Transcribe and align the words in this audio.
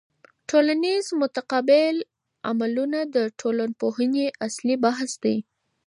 ټولنیز 0.49 1.05
متقابل 1.21 1.95
عملونه 2.49 2.99
د 3.15 3.17
ټولنپوهني 3.39 4.25
اصلي 4.47 4.75
بحث 4.85 5.11
دی. 5.23 5.37